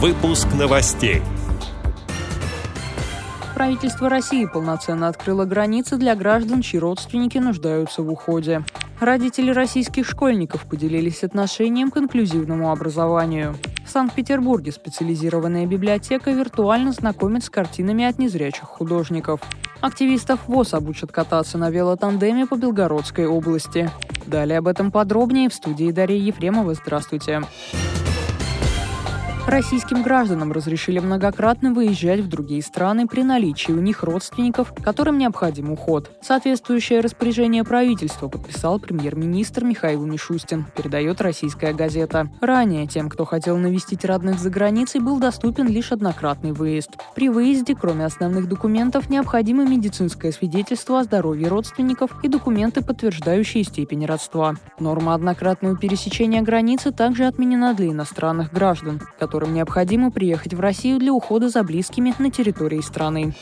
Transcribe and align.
Выпуск 0.00 0.46
новостей. 0.56 1.22
Правительство 3.56 4.08
России 4.08 4.44
полноценно 4.44 5.08
открыло 5.08 5.44
границы 5.44 5.96
для 5.96 6.14
граждан, 6.14 6.62
чьи 6.62 6.78
родственники 6.78 7.38
нуждаются 7.38 8.04
в 8.04 8.08
уходе. 8.08 8.62
Родители 9.00 9.50
российских 9.50 10.06
школьников 10.06 10.66
поделились 10.66 11.24
отношением 11.24 11.90
к 11.90 11.96
инклюзивному 11.96 12.70
образованию. 12.70 13.56
В 13.84 13.90
Санкт-Петербурге 13.90 14.70
специализированная 14.70 15.66
библиотека 15.66 16.30
виртуально 16.30 16.92
знакомит 16.92 17.42
с 17.42 17.50
картинами 17.50 18.04
от 18.04 18.20
незрячих 18.20 18.66
художников. 18.68 19.40
Активистов 19.80 20.46
ВОЗ 20.46 20.74
обучат 20.74 21.10
кататься 21.10 21.58
на 21.58 21.70
велотандеме 21.70 22.46
по 22.46 22.54
Белгородской 22.54 23.26
области. 23.26 23.90
Далее 24.26 24.58
об 24.58 24.68
этом 24.68 24.92
подробнее 24.92 25.48
в 25.48 25.54
студии 25.54 25.90
Дарьи 25.90 26.20
Ефремова. 26.20 26.74
Здравствуйте. 26.74 27.40
Здравствуйте. 27.40 27.87
Российским 29.48 30.02
гражданам 30.02 30.52
разрешили 30.52 30.98
многократно 30.98 31.72
выезжать 31.72 32.20
в 32.20 32.28
другие 32.28 32.60
страны 32.60 33.06
при 33.06 33.22
наличии 33.22 33.72
у 33.72 33.80
них 33.80 34.02
родственников, 34.02 34.74
которым 34.84 35.16
необходим 35.16 35.72
уход. 35.72 36.10
Соответствующее 36.20 37.00
распоряжение 37.00 37.64
правительства 37.64 38.28
подписал 38.28 38.78
премьер-министр 38.78 39.64
Михаил 39.64 40.04
Мишустин, 40.04 40.66
передает 40.76 41.22
российская 41.22 41.72
газета. 41.72 42.28
Ранее 42.42 42.86
тем, 42.86 43.08
кто 43.08 43.24
хотел 43.24 43.56
навестить 43.56 44.04
родных 44.04 44.38
за 44.38 44.50
границей, 44.50 45.00
был 45.00 45.18
доступен 45.18 45.66
лишь 45.66 45.92
однократный 45.92 46.52
выезд. 46.52 46.90
При 47.14 47.30
выезде, 47.30 47.74
кроме 47.74 48.04
основных 48.04 48.50
документов, 48.50 49.08
необходимо 49.08 49.66
медицинское 49.66 50.30
свидетельство 50.30 51.00
о 51.00 51.04
здоровье 51.04 51.48
родственников 51.48 52.10
и 52.22 52.28
документы, 52.28 52.82
подтверждающие 52.82 53.64
степень 53.64 54.04
родства. 54.04 54.56
Норма 54.78 55.14
однократного 55.14 55.74
пересечения 55.74 56.42
границы 56.42 56.92
также 56.92 57.24
отменена 57.24 57.72
для 57.72 57.88
иностранных 57.88 58.52
граждан, 58.52 59.00
которые 59.18 59.37
которым 59.38 59.54
необходимо 59.54 60.10
приехать 60.10 60.52
в 60.52 60.58
Россию 60.58 60.98
для 60.98 61.12
ухода 61.12 61.48
за 61.48 61.62
близкими 61.62 62.12
на 62.18 62.28
территории 62.28 62.80
страны. 62.80 63.34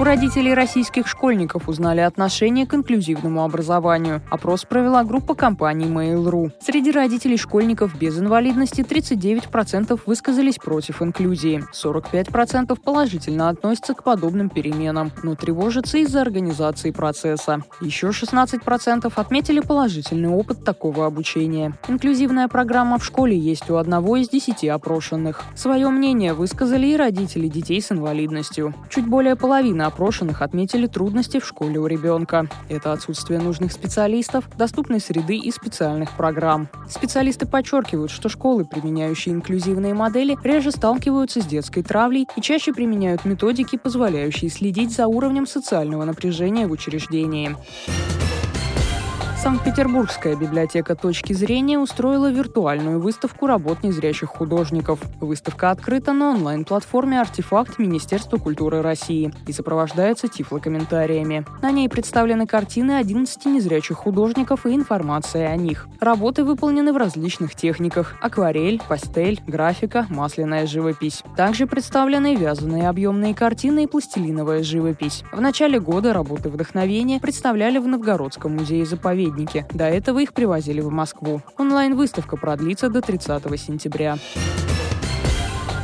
У 0.00 0.02
родителей 0.02 0.54
российских 0.54 1.06
школьников 1.06 1.68
узнали 1.68 2.00
отношение 2.00 2.66
к 2.66 2.72
инклюзивному 2.72 3.44
образованию. 3.44 4.22
Опрос 4.30 4.64
провела 4.64 5.04
группа 5.04 5.34
компаний 5.34 5.84
Mail.ru. 5.84 6.52
Среди 6.58 6.90
родителей 6.90 7.36
школьников 7.36 7.94
без 7.98 8.18
инвалидности 8.18 8.80
39% 8.80 10.00
высказались 10.06 10.56
против 10.56 11.02
инклюзии, 11.02 11.62
45% 11.74 12.80
положительно 12.82 13.50
относятся 13.50 13.92
к 13.92 14.02
подобным 14.02 14.48
переменам, 14.48 15.12
но 15.22 15.34
тревожатся 15.34 15.98
из-за 15.98 16.22
организации 16.22 16.92
процесса. 16.92 17.62
Еще 17.82 18.08
16% 18.08 19.12
отметили 19.14 19.60
положительный 19.60 20.30
опыт 20.30 20.64
такого 20.64 21.04
обучения. 21.04 21.74
Инклюзивная 21.88 22.48
программа 22.48 22.98
в 22.98 23.04
школе 23.04 23.38
есть 23.38 23.68
у 23.68 23.76
одного 23.76 24.16
из 24.16 24.30
десяти 24.30 24.66
опрошенных. 24.66 25.42
Свое 25.54 25.90
мнение 25.90 26.32
высказали 26.32 26.86
и 26.86 26.96
родители 26.96 27.48
детей 27.48 27.82
с 27.82 27.92
инвалидностью. 27.92 28.74
Чуть 28.88 29.06
более 29.06 29.36
половины 29.36 29.89
опрошенных 29.90 30.40
отметили 30.42 30.86
трудности 30.86 31.40
в 31.40 31.46
школе 31.46 31.78
у 31.78 31.86
ребенка. 31.86 32.48
Это 32.68 32.92
отсутствие 32.92 33.40
нужных 33.40 33.72
специалистов, 33.72 34.44
доступной 34.56 35.00
среды 35.00 35.36
и 35.36 35.50
специальных 35.50 36.16
программ. 36.16 36.68
Специалисты 36.88 37.46
подчеркивают, 37.46 38.10
что 38.10 38.28
школы, 38.28 38.64
применяющие 38.64 39.34
инклюзивные 39.34 39.94
модели, 39.94 40.38
реже 40.42 40.70
сталкиваются 40.70 41.42
с 41.42 41.46
детской 41.46 41.82
травлей 41.82 42.26
и 42.36 42.40
чаще 42.40 42.72
применяют 42.72 43.24
методики, 43.24 43.76
позволяющие 43.76 44.50
следить 44.50 44.92
за 44.92 45.06
уровнем 45.06 45.46
социального 45.46 46.04
напряжения 46.04 46.66
в 46.66 46.72
учреждении. 46.72 47.56
Санкт-Петербургская 49.42 50.36
библиотека 50.36 50.94
«Точки 50.94 51.32
зрения» 51.32 51.78
устроила 51.78 52.30
виртуальную 52.30 53.00
выставку 53.00 53.46
работ 53.46 53.82
незрячих 53.82 54.28
художников. 54.28 55.00
Выставка 55.18 55.70
открыта 55.70 56.12
на 56.12 56.32
онлайн-платформе 56.32 57.18
«Артефакт» 57.18 57.78
Министерства 57.78 58.36
культуры 58.36 58.82
России 58.82 59.32
и 59.46 59.52
сопровождается 59.54 60.28
тифлокомментариями. 60.28 61.46
На 61.62 61.70
ней 61.70 61.88
представлены 61.88 62.46
картины 62.46 62.98
11 62.98 63.46
незрячих 63.46 63.96
художников 63.96 64.66
и 64.66 64.74
информация 64.74 65.48
о 65.48 65.56
них. 65.56 65.88
Работы 66.00 66.44
выполнены 66.44 66.92
в 66.92 66.98
различных 66.98 67.54
техниках– 67.54 68.16
акварель, 68.20 68.82
пастель, 68.86 69.40
графика, 69.46 70.04
масляная 70.10 70.66
живопись. 70.66 71.22
Также 71.34 71.66
представлены 71.66 72.34
вязаные 72.34 72.90
объемные 72.90 73.34
картины 73.34 73.84
и 73.84 73.86
пластилиновая 73.86 74.62
живопись. 74.62 75.24
В 75.32 75.40
начале 75.40 75.80
года 75.80 76.12
работы 76.12 76.50
вдохновения 76.50 77.18
представляли 77.20 77.78
в 77.78 77.88
Новгородском 77.88 78.54
музее-заповеднике 78.56 79.29
заповеднике. 79.30 79.66
До 79.72 79.84
этого 79.84 80.18
их 80.20 80.32
привозили 80.32 80.80
в 80.80 80.90
Москву. 80.90 81.42
Онлайн-выставка 81.58 82.36
продлится 82.36 82.88
до 82.88 83.00
30 83.00 83.42
сентября. 83.60 84.18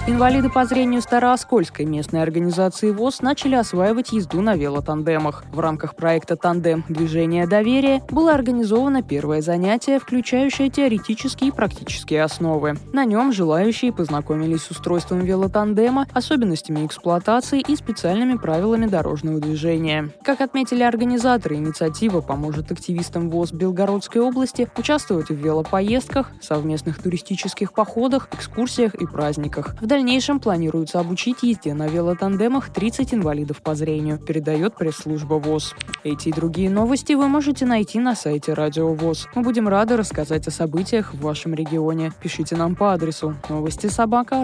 Инвалиды 0.08 0.48
по 0.48 0.64
зрению 0.64 1.02
Старооскольской 1.02 1.84
местной 1.84 2.22
организации 2.22 2.92
ВОЗ 2.92 3.22
начали 3.22 3.56
осваивать 3.56 4.12
езду 4.12 4.40
на 4.40 4.54
велотандемах. 4.54 5.42
В 5.52 5.58
рамках 5.58 5.96
проекта 5.96 6.36
«Тандем. 6.36 6.84
Движение 6.88 7.48
доверия» 7.48 8.00
было 8.08 8.32
организовано 8.32 9.02
первое 9.02 9.42
занятие, 9.42 9.98
включающее 9.98 10.70
теоретические 10.70 11.48
и 11.48 11.52
практические 11.52 12.22
основы. 12.22 12.76
На 12.92 13.04
нем 13.04 13.32
желающие 13.32 13.92
познакомились 13.92 14.62
с 14.62 14.70
устройством 14.70 15.24
велотандема, 15.24 16.06
особенностями 16.12 16.86
эксплуатации 16.86 17.60
и 17.60 17.74
специальными 17.74 18.38
правилами 18.38 18.86
дорожного 18.86 19.40
движения. 19.40 20.10
Как 20.22 20.40
отметили 20.40 20.84
организаторы, 20.84 21.56
инициатива 21.56 22.20
поможет 22.20 22.70
активистам 22.70 23.28
ВОЗ 23.28 23.50
Белгородской 23.50 24.20
области 24.20 24.68
участвовать 24.78 25.30
в 25.30 25.34
велопоездках, 25.34 26.30
совместных 26.40 27.02
туристических 27.02 27.72
походах, 27.72 28.28
экскурсиях 28.32 28.94
и 28.94 29.04
праздниках. 29.04 29.74
В 29.80 29.95
дальнейшем 29.96 30.40
планируется 30.40 31.00
обучить 31.00 31.42
езде 31.42 31.72
на 31.72 31.86
велотандемах 31.86 32.68
30 32.68 33.14
инвалидов 33.14 33.62
по 33.62 33.74
зрению, 33.74 34.18
передает 34.18 34.74
пресс-служба 34.74 35.36
ВОЗ. 35.36 35.74
Эти 36.04 36.28
и 36.28 36.32
другие 36.32 36.68
новости 36.68 37.14
вы 37.14 37.28
можете 37.28 37.64
найти 37.64 37.98
на 37.98 38.14
сайте 38.14 38.52
Радио 38.52 38.92
ВОЗ. 38.92 39.26
Мы 39.34 39.40
будем 39.40 39.68
рады 39.68 39.96
рассказать 39.96 40.46
о 40.48 40.50
событиях 40.50 41.14
в 41.14 41.20
вашем 41.22 41.54
регионе. 41.54 42.12
Пишите 42.20 42.56
нам 42.56 42.76
по 42.76 42.92
адресу 42.92 43.36
новости 43.48 43.86
собака 43.86 44.42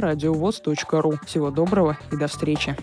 ру. 1.02 1.18
Всего 1.26 1.50
доброго 1.50 1.98
и 2.10 2.16
до 2.16 2.28
встречи. 2.28 2.74